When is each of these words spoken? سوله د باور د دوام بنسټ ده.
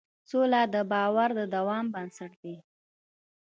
سوله 0.29 0.61
د 0.73 0.75
باور 0.91 1.29
د 1.39 1.41
دوام 1.55 1.85
بنسټ 1.93 2.31
ده. 2.43 2.55